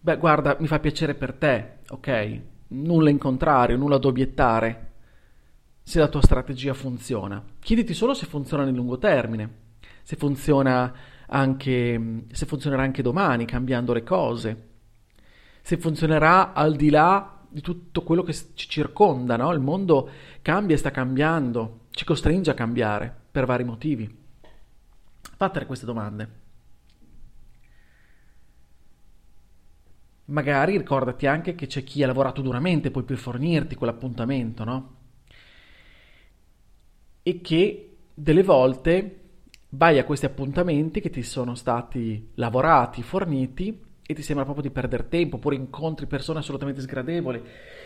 Beh, 0.00 0.16
guarda, 0.16 0.56
mi 0.58 0.66
fa 0.66 0.80
piacere 0.80 1.14
per 1.14 1.34
te, 1.34 1.76
ok? 1.88 2.40
Nulla 2.66 3.10
in 3.10 3.18
contrario, 3.18 3.76
nulla 3.76 3.98
da 3.98 4.08
obiettare 4.08 4.90
se 5.84 6.00
la 6.00 6.08
tua 6.08 6.20
strategia 6.20 6.74
funziona. 6.74 7.40
Chiediti 7.60 7.94
solo 7.94 8.12
se 8.12 8.26
funziona 8.26 8.64
nel 8.64 8.74
lungo 8.74 8.98
termine, 8.98 9.62
se 10.04 10.16
funziona 10.16 10.94
anche 11.28 12.26
se 12.30 12.46
funzionerà 12.46 12.82
anche 12.82 13.02
domani 13.02 13.46
cambiando 13.46 13.92
le 13.94 14.02
cose. 14.04 14.68
Se 15.62 15.78
funzionerà 15.78 16.52
al 16.52 16.76
di 16.76 16.90
là 16.90 17.40
di 17.48 17.62
tutto 17.62 18.02
quello 18.02 18.22
che 18.22 18.34
ci 18.34 18.68
circonda, 18.68 19.36
no? 19.36 19.50
Il 19.52 19.60
mondo 19.60 20.10
cambia 20.42 20.74
e 20.74 20.78
sta 20.78 20.90
cambiando, 20.90 21.86
ci 21.90 22.04
costringe 22.04 22.50
a 22.50 22.54
cambiare 22.54 23.14
per 23.30 23.46
vari 23.46 23.64
motivi. 23.64 24.22
Fatele 25.36 25.64
queste 25.64 25.86
domande. 25.86 26.42
Magari 30.26 30.76
ricordati 30.76 31.26
anche 31.26 31.54
che 31.54 31.66
c'è 31.66 31.82
chi 31.82 32.02
ha 32.02 32.06
lavorato 32.06 32.42
duramente 32.42 32.90
poi 32.90 33.02
per 33.04 33.16
fornirti 33.16 33.74
quell'appuntamento, 33.74 34.64
no? 34.64 34.96
E 37.22 37.40
che 37.40 37.96
delle 38.12 38.42
volte 38.42 39.23
vai 39.76 39.98
a 39.98 40.04
questi 40.04 40.26
appuntamenti 40.26 41.00
che 41.00 41.10
ti 41.10 41.22
sono 41.22 41.54
stati 41.54 42.30
lavorati, 42.34 43.02
forniti 43.02 43.82
e 44.06 44.14
ti 44.14 44.22
sembra 44.22 44.44
proprio 44.44 44.68
di 44.68 44.72
perdere 44.72 45.08
tempo, 45.08 45.36
oppure 45.36 45.56
incontri 45.56 46.06
persone 46.06 46.38
assolutamente 46.38 46.80
sgradevoli, 46.80 47.42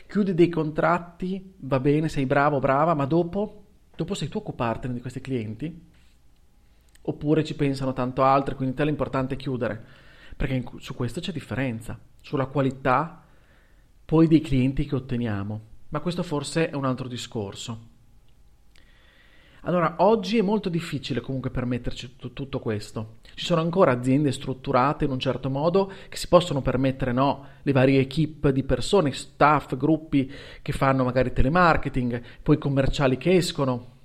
chiudi 0.07 0.35
dei 0.35 0.49
contratti, 0.49 1.55
va 1.59 1.81
bene, 1.81 2.09
sei 2.09 2.27
bravo, 2.27 2.59
brava, 2.59 2.95
ma 2.95 3.07
dopo, 3.07 3.65
dopo 3.95 4.15
sei 4.15 4.29
tu 4.29 4.39
a 4.39 4.41
occupartene 4.41 4.95
di 4.95 5.01
questi 5.01 5.21
clienti? 5.21 5.87
Oppure 7.03 7.45
ci 7.45 7.55
pensano 7.55 7.93
tanto 7.93 8.23
altri, 8.23 8.55
quindi 8.55 8.75
te 8.75 8.85
l'importante 8.85 9.35
è 9.35 9.39
chiudere, 9.39 9.83
perché 10.37 10.63
su 10.79 10.95
questo 10.95 11.21
c'è 11.21 11.33
differenza 11.33 11.99
sulla 12.21 12.47
qualità 12.47 13.23
poi 14.05 14.27
dei 14.27 14.41
clienti 14.41 14.85
che 14.85 14.97
otteniamo, 14.97 15.61
ma 15.89 16.01
questo 16.01 16.23
forse 16.23 16.69
è 16.69 16.75
un 16.75 16.85
altro 16.85 17.09
discorso. 17.09 17.97
Allora, 19.63 19.97
oggi 19.99 20.39
è 20.39 20.43
molto 20.43 20.69
difficile 20.69 21.21
comunque 21.21 21.51
permetterci 21.51 22.17
tutto, 22.17 22.33
tutto, 22.33 22.61
questo. 22.61 23.17
Ci 23.35 23.45
sono 23.45 23.61
ancora 23.61 23.91
aziende 23.93 24.31
strutturate 24.31 25.05
in 25.05 25.11
un 25.11 25.19
certo 25.19 25.51
modo 25.51 25.91
che 26.09 26.17
si 26.17 26.29
possono 26.29 26.63
permettere, 26.63 27.13
no, 27.13 27.45
le 27.63 27.73
varie 27.73 28.01
equip 28.01 28.51
di 28.51 28.63
persone, 28.63 29.13
staff, 29.13 29.77
gruppi 29.77 30.31
che 30.63 30.73
fanno 30.73 31.03
magari 31.03 31.33
telemarketing, 31.33 32.23
poi 32.43 32.59
commerciali 32.59 33.17
che 33.17 33.35
escono 33.35 33.97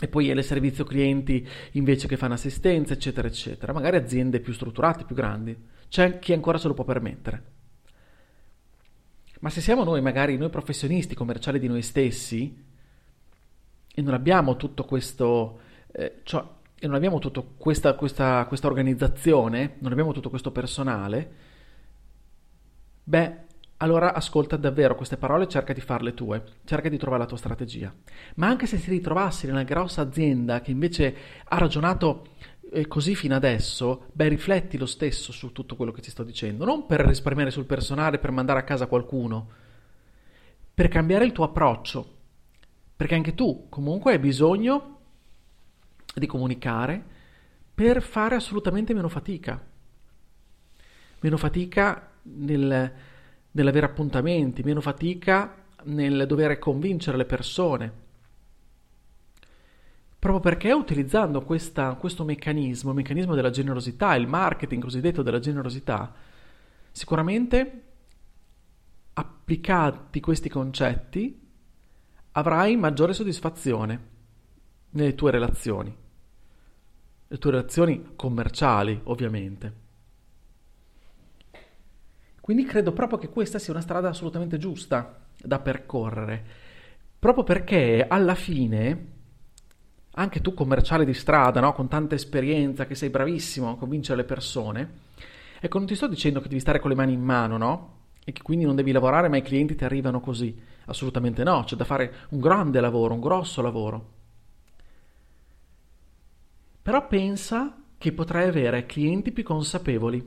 e 0.00 0.08
poi 0.08 0.28
il 0.28 0.42
servizio 0.42 0.84
clienti 0.84 1.46
invece 1.72 2.08
che 2.08 2.16
fanno 2.16 2.34
assistenza, 2.34 2.94
eccetera, 2.94 3.28
eccetera. 3.28 3.74
Magari 3.74 3.96
aziende 3.96 4.40
più 4.40 4.54
strutturate, 4.54 5.04
più 5.04 5.14
grandi. 5.14 5.54
C'è 5.88 6.18
chi 6.18 6.32
ancora 6.32 6.56
se 6.56 6.68
lo 6.68 6.74
può 6.74 6.84
permettere. 6.84 7.42
Ma 9.40 9.50
se 9.50 9.60
siamo 9.60 9.84
noi, 9.84 10.00
magari 10.00 10.38
noi 10.38 10.48
professionisti 10.48 11.14
commerciali 11.14 11.58
di 11.58 11.68
noi 11.68 11.82
stessi, 11.82 12.68
e 14.00 14.02
non 14.02 14.14
abbiamo 14.14 14.56
tutto 14.56 14.84
questo, 14.84 15.60
eh, 15.92 16.20
cioè, 16.22 16.42
e 16.78 16.86
non 16.86 16.96
abbiamo 16.96 17.18
tutta 17.18 17.42
questa, 17.56 17.94
questa, 17.94 18.46
questa 18.46 18.66
organizzazione, 18.66 19.76
non 19.80 19.92
abbiamo 19.92 20.12
tutto 20.12 20.30
questo 20.30 20.50
personale, 20.50 21.32
beh, 23.04 23.48
allora 23.76 24.14
ascolta 24.14 24.56
davvero 24.56 24.94
queste 24.94 25.18
parole 25.18 25.44
e 25.44 25.48
cerca 25.48 25.74
di 25.74 25.80
farle 25.82 26.14
tue, 26.14 26.42
cerca 26.64 26.88
di 26.88 26.96
trovare 26.96 27.22
la 27.22 27.28
tua 27.28 27.36
strategia. 27.36 27.94
Ma 28.36 28.48
anche 28.48 28.66
se 28.66 28.78
ti 28.78 28.90
ritrovassi 28.90 29.46
nella 29.46 29.62
grossa 29.62 30.00
azienda 30.00 30.60
che 30.60 30.70
invece 30.70 31.14
ha 31.44 31.58
ragionato 31.58 32.28
eh, 32.72 32.86
così 32.86 33.14
fino 33.14 33.34
adesso, 33.34 34.06
beh, 34.12 34.28
rifletti 34.28 34.78
lo 34.78 34.86
stesso 34.86 35.32
su 35.32 35.52
tutto 35.52 35.76
quello 35.76 35.92
che 35.92 36.00
ti 36.00 36.10
sto 36.10 36.24
dicendo, 36.24 36.64
non 36.64 36.86
per 36.86 37.00
risparmiare 37.00 37.50
sul 37.50 37.66
personale, 37.66 38.18
per 38.18 38.30
mandare 38.30 38.60
a 38.60 38.64
casa 38.64 38.86
qualcuno, 38.86 39.48
per 40.72 40.88
cambiare 40.88 41.26
il 41.26 41.32
tuo 41.32 41.44
approccio, 41.44 42.19
perché 43.00 43.14
anche 43.14 43.34
tu 43.34 43.64
comunque 43.70 44.12
hai 44.12 44.18
bisogno 44.18 44.98
di 46.14 46.26
comunicare 46.26 47.02
per 47.72 48.02
fare 48.02 48.34
assolutamente 48.34 48.92
meno 48.92 49.08
fatica, 49.08 49.58
meno 51.20 51.36
fatica 51.38 52.10
nel, 52.24 52.92
nell'avere 53.52 53.86
appuntamenti, 53.86 54.62
meno 54.62 54.82
fatica 54.82 55.64
nel 55.84 56.26
dover 56.26 56.58
convincere 56.58 57.16
le 57.16 57.24
persone. 57.24 57.92
Proprio 60.18 60.42
perché 60.42 60.70
utilizzando 60.70 61.40
questa, 61.40 61.94
questo 61.94 62.22
meccanismo, 62.24 62.90
il 62.90 62.96
meccanismo 62.96 63.34
della 63.34 63.48
generosità, 63.48 64.14
il 64.14 64.26
marketing 64.26 64.82
cosiddetto 64.82 65.22
della 65.22 65.38
generosità, 65.38 66.12
sicuramente 66.92 67.82
applicati 69.14 70.20
questi 70.20 70.50
concetti 70.50 71.48
avrai 72.32 72.76
maggiore 72.76 73.12
soddisfazione 73.12 74.08
nelle 74.90 75.14
tue 75.14 75.30
relazioni. 75.30 75.96
le 77.32 77.38
tue 77.38 77.50
relazioni 77.52 78.12
commerciali, 78.16 79.00
ovviamente. 79.04 79.74
Quindi 82.40 82.64
credo 82.64 82.92
proprio 82.92 83.18
che 83.18 83.28
questa 83.28 83.60
sia 83.60 83.72
una 83.72 83.82
strada 83.82 84.08
assolutamente 84.08 84.58
giusta 84.58 85.20
da 85.36 85.60
percorrere, 85.60 86.44
proprio 87.16 87.44
perché 87.44 88.04
alla 88.08 88.34
fine, 88.34 89.06
anche 90.12 90.40
tu 90.40 90.54
commerciale 90.54 91.04
di 91.04 91.14
strada, 91.14 91.60
no? 91.60 91.72
con 91.72 91.86
tanta 91.86 92.16
esperienza, 92.16 92.86
che 92.86 92.96
sei 92.96 93.10
bravissimo 93.10 93.70
a 93.70 93.76
convincere 93.76 94.22
le 94.22 94.24
persone, 94.24 94.92
ecco, 95.60 95.78
non 95.78 95.86
ti 95.86 95.94
sto 95.94 96.08
dicendo 96.08 96.40
che 96.40 96.48
devi 96.48 96.60
stare 96.60 96.80
con 96.80 96.90
le 96.90 96.96
mani 96.96 97.12
in 97.12 97.22
mano, 97.22 97.56
no? 97.56 97.99
E 98.30 98.32
che 98.32 98.42
quindi 98.42 98.64
non 98.64 98.76
devi 98.76 98.92
lavorare, 98.92 99.28
ma 99.28 99.38
i 99.38 99.42
clienti 99.42 99.74
ti 99.74 99.82
arrivano 99.82 100.20
così. 100.20 100.56
Assolutamente 100.84 101.42
no, 101.42 101.64
c'è 101.64 101.74
da 101.74 101.84
fare 101.84 102.28
un 102.28 102.38
grande 102.38 102.80
lavoro, 102.80 103.14
un 103.14 103.20
grosso 103.20 103.60
lavoro. 103.60 104.12
Però 106.80 107.08
pensa 107.08 107.76
che 107.98 108.12
potrai 108.12 108.46
avere 108.46 108.86
clienti 108.86 109.32
più 109.32 109.42
consapevoli, 109.42 110.24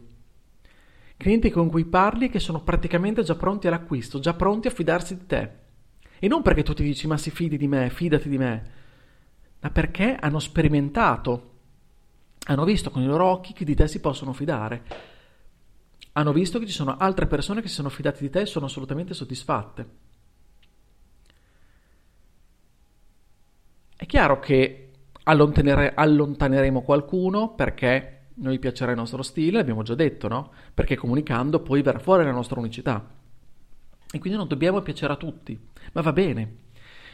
clienti 1.15 1.49
con 1.49 1.69
cui 1.69 1.85
parli 1.85 2.29
che 2.29 2.39
sono 2.39 2.61
praticamente 2.61 3.23
già 3.23 3.35
pronti 3.35 3.67
all'acquisto, 3.67 4.19
già 4.19 4.33
pronti 4.33 4.67
a 4.67 4.71
fidarsi 4.71 5.15
di 5.15 5.25
te. 5.25 5.51
E 6.19 6.27
non 6.27 6.41
perché 6.41 6.63
tu 6.63 6.73
ti 6.73 6.83
dici 6.83 7.07
ma 7.07 7.17
si 7.17 7.31
fidi 7.31 7.55
di 7.55 7.69
me, 7.69 7.89
fidati 7.89 8.27
di 8.27 8.37
me, 8.37 8.71
ma 9.61 9.69
perché 9.69 10.17
hanno 10.19 10.39
sperimentato, 10.39 11.51
hanno 12.47 12.65
visto 12.65 12.91
con 12.91 13.01
i 13.01 13.05
loro 13.05 13.27
occhi 13.27 13.53
che 13.53 13.63
di 13.63 13.75
te 13.75 13.87
si 13.87 14.01
possono 14.01 14.33
fidare. 14.33 15.11
Hanno 16.13 16.31
visto 16.31 16.59
che 16.59 16.65
ci 16.65 16.73
sono 16.73 16.95
altre 16.97 17.27
persone 17.27 17.61
che 17.61 17.67
si 17.67 17.75
sono 17.75 17.89
fidate 17.89 18.19
di 18.19 18.29
te 18.29 18.41
e 18.41 18.45
sono 18.45 18.65
assolutamente 18.65 19.13
soddisfatte. 19.13 19.89
È 23.95 24.05
chiaro 24.05 24.39
che 24.39 24.91
allontanere, 25.23 25.93
allontaneremo 25.95 26.81
qualcuno 26.81 27.53
perché 27.55 28.27
non 28.35 28.51
gli 28.51 28.59
piacerà 28.59 28.91
il 28.91 28.97
nostro 28.97 29.21
stile, 29.21 29.57
l'abbiamo 29.57 29.83
già 29.83 29.95
detto, 29.95 30.27
no? 30.27 30.51
Perché 30.73 30.95
comunicando 30.95 31.61
poi 31.61 31.81
verrà 31.81 31.99
fuori 31.99 32.23
la 32.23 32.31
nostra 32.31 32.59
unicità. 32.59 33.07
E 34.11 34.19
quindi 34.19 34.37
non 34.37 34.47
dobbiamo 34.47 34.81
piacere 34.81 35.13
a 35.13 35.17
tutti, 35.17 35.59
ma 35.93 36.01
va 36.01 36.13
bene. 36.13 36.57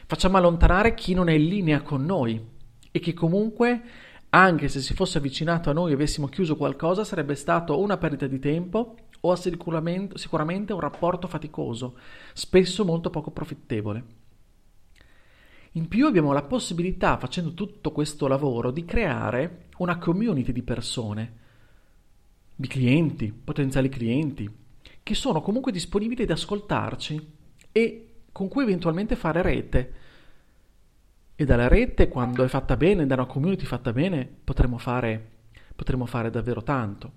Facciamo 0.05 0.37
allontanare 0.37 0.93
chi 0.95 1.13
non 1.13 1.29
è 1.29 1.33
in 1.33 1.47
linea 1.47 1.81
con 1.81 2.03
noi 2.03 2.43
e 2.91 2.99
che 2.99 3.13
comunque, 3.13 3.81
anche 4.31 4.67
se 4.67 4.79
si 4.81 4.93
fosse 4.93 5.17
avvicinato 5.17 5.69
a 5.69 5.73
noi 5.73 5.91
e 5.91 5.93
avessimo 5.95 6.27
chiuso 6.27 6.55
qualcosa, 6.55 7.03
sarebbe 7.03 7.35
stato 7.35 7.79
una 7.79 7.97
perdita 7.97 8.27
di 8.27 8.39
tempo 8.39 8.95
o 9.21 9.35
sicuramente, 9.35 10.17
sicuramente 10.17 10.73
un 10.73 10.79
rapporto 10.79 11.27
faticoso, 11.27 11.97
spesso 12.33 12.85
molto 12.85 13.09
poco 13.09 13.31
profittevole. 13.31 14.03
In 15.73 15.87
più 15.87 16.07
abbiamo 16.07 16.31
la 16.31 16.43
possibilità, 16.43 17.17
facendo 17.17 17.53
tutto 17.53 17.91
questo 17.91 18.27
lavoro, 18.27 18.71
di 18.71 18.85
creare 18.85 19.67
una 19.77 19.97
community 19.97 20.51
di 20.51 20.63
persone, 20.63 21.33
di 22.55 22.67
clienti, 22.67 23.31
potenziali 23.31 23.89
clienti, 23.89 24.49
che 25.01 25.15
sono 25.15 25.41
comunque 25.41 25.71
disponibili 25.71 26.23
ad 26.23 26.31
ascoltarci 26.31 27.33
e 27.71 28.05
con 28.31 28.47
cui 28.47 28.63
eventualmente 28.63 29.15
fare 29.15 29.41
rete. 29.41 29.93
E 31.41 31.45
dalla 31.45 31.69
rete, 31.69 32.09
quando 32.09 32.43
è 32.43 32.49
fatta 32.49 32.75
bene, 32.75 33.05
da 33.05 33.13
una 33.13 33.25
community 33.25 33.63
fatta 33.63 33.93
bene, 33.93 34.29
potremo 34.43 34.77
fare, 34.77 35.37
potremo 35.73 36.05
fare 36.05 36.29
davvero 36.29 36.61
tanto. 36.63 37.11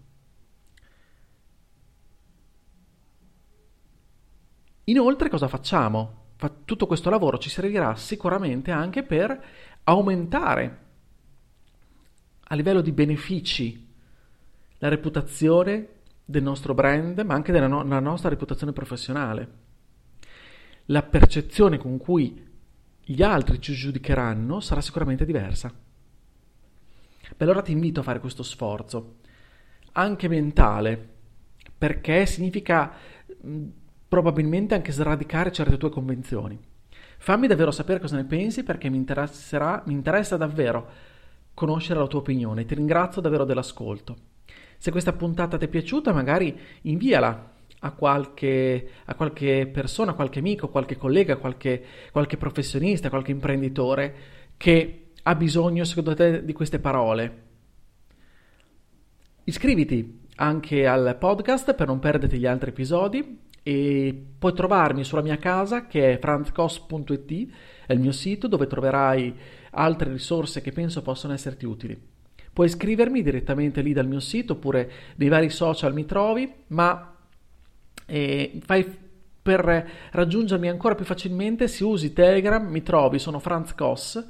Inoltre 4.84 5.28
cosa 5.28 5.48
facciamo? 5.48 6.20
tutto 6.64 6.86
questo 6.86 7.10
lavoro 7.10 7.38
ci 7.38 7.50
servirà 7.50 7.96
sicuramente 7.96 8.70
anche 8.70 9.02
per 9.02 9.44
aumentare 9.84 10.78
a 12.42 12.54
livello 12.54 12.80
di 12.80 12.92
benefici 12.92 13.92
la 14.78 14.88
reputazione 14.88 15.88
del 16.24 16.44
nostro 16.44 16.74
brand, 16.74 17.18
ma 17.22 17.34
anche 17.34 17.50
della 17.50 17.66
no- 17.66 17.82
nostra 17.82 18.28
reputazione 18.28 18.72
professionale. 18.72 19.52
La 20.86 21.02
percezione 21.02 21.78
con 21.78 21.98
cui 21.98 22.50
gli 23.04 23.22
altri 23.22 23.60
ci 23.60 23.74
giudicheranno 23.74 24.60
sarà 24.60 24.80
sicuramente 24.80 25.24
diversa. 25.24 25.72
Beh, 27.36 27.44
allora 27.44 27.62
ti 27.62 27.72
invito 27.72 28.00
a 28.00 28.04
fare 28.04 28.20
questo 28.20 28.42
sforzo, 28.42 29.16
anche 29.92 30.28
mentale, 30.28 31.10
perché 31.76 32.26
significa 32.26 32.92
probabilmente 34.06 34.74
anche 34.74 34.92
sradicare 34.92 35.52
certe 35.52 35.78
tue 35.78 35.90
convinzioni. 35.90 36.58
Fammi 37.18 37.46
davvero 37.46 37.70
sapere 37.70 38.00
cosa 38.00 38.16
ne 38.16 38.24
pensi 38.24 38.62
perché 38.62 38.88
mi, 38.88 38.98
mi 38.98 39.92
interessa 39.92 40.36
davvero 40.36 40.90
conoscere 41.54 41.98
la 41.98 42.06
tua 42.06 42.20
opinione. 42.20 42.64
Ti 42.64 42.74
ringrazio 42.74 43.20
davvero 43.20 43.44
dell'ascolto. 43.44 44.16
Se 44.76 44.90
questa 44.90 45.12
puntata 45.12 45.56
ti 45.56 45.64
è 45.64 45.68
piaciuta, 45.68 46.12
magari 46.12 46.58
inviala 46.82 47.51
a 47.84 47.90
qualche, 47.92 48.88
a 49.04 49.14
qualche 49.14 49.68
persona, 49.72 50.14
qualche 50.14 50.38
amico, 50.38 50.68
qualche 50.68 50.96
collega, 50.96 51.36
qualche, 51.36 51.84
qualche 52.12 52.36
professionista, 52.36 53.08
qualche 53.08 53.32
imprenditore 53.32 54.14
che 54.56 55.10
ha 55.22 55.34
bisogno, 55.34 55.84
secondo 55.84 56.14
te, 56.14 56.44
di 56.44 56.52
queste 56.52 56.78
parole. 56.78 57.42
Iscriviti 59.44 60.20
anche 60.36 60.86
al 60.86 61.16
podcast 61.18 61.74
per 61.74 61.88
non 61.88 61.98
perderti 61.98 62.38
gli 62.38 62.46
altri 62.46 62.70
episodi 62.70 63.40
e 63.64 64.26
puoi 64.38 64.54
trovarmi 64.54 65.04
sulla 65.04 65.22
mia 65.22 65.36
casa 65.36 65.86
che 65.86 66.12
è 66.12 66.18
franzcos.it, 66.18 67.52
è 67.86 67.92
il 67.92 68.00
mio 68.00 68.12
sito 68.12 68.46
dove 68.46 68.66
troverai 68.68 69.36
altre 69.72 70.12
risorse 70.12 70.60
che 70.60 70.70
penso 70.70 71.02
possano 71.02 71.34
esserti 71.34 71.66
utili. 71.66 72.00
Puoi 72.52 72.66
iscrivermi 72.66 73.22
direttamente 73.22 73.80
lì 73.80 73.92
dal 73.92 74.06
mio 74.06 74.20
sito 74.20 74.52
oppure 74.52 74.90
nei 75.16 75.28
vari 75.28 75.48
social 75.48 75.94
mi 75.94 76.04
trovi, 76.04 76.52
ma 76.68 77.11
eh, 78.12 78.60
fai 78.62 78.84
per 79.40 79.88
raggiungermi 80.10 80.68
ancora 80.68 80.94
più 80.94 81.06
facilmente 81.06 81.66
se 81.66 81.82
usi 81.82 82.12
Telegram, 82.12 82.62
mi 82.62 82.82
trovi, 82.82 83.18
sono 83.18 83.38
Franz 83.38 83.74
Koss 83.74 84.22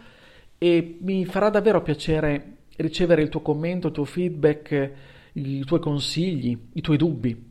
e 0.57 0.99
mi 1.01 1.25
farà 1.25 1.51
davvero 1.51 1.83
piacere 1.83 2.59
ricevere 2.77 3.23
il 3.23 3.29
tuo 3.29 3.41
commento, 3.41 3.89
il 3.89 3.93
tuo 3.93 4.05
feedback, 4.05 4.93
i 5.33 5.65
tuoi 5.65 5.81
consigli, 5.81 6.57
i 6.75 6.81
tuoi 6.81 6.97
dubbi. 6.97 7.51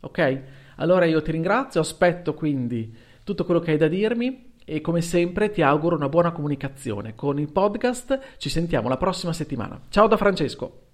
Ok? 0.00 0.42
Allora 0.76 1.04
io 1.04 1.20
ti 1.20 1.32
ringrazio, 1.32 1.82
aspetto 1.82 2.32
quindi 2.32 2.96
tutto 3.22 3.44
quello 3.44 3.60
che 3.60 3.72
hai 3.72 3.76
da 3.76 3.88
dirmi 3.88 4.54
e 4.64 4.80
come 4.80 5.02
sempre 5.02 5.50
ti 5.50 5.60
auguro 5.60 5.96
una 5.96 6.08
buona 6.08 6.32
comunicazione. 6.32 7.14
Con 7.14 7.38
il 7.38 7.52
podcast 7.52 8.38
ci 8.38 8.48
sentiamo 8.48 8.88
la 8.88 8.96
prossima 8.96 9.34
settimana. 9.34 9.78
Ciao 9.90 10.06
da 10.06 10.16
Francesco. 10.16 10.85